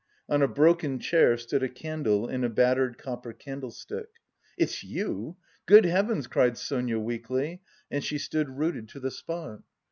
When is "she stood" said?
8.03-8.57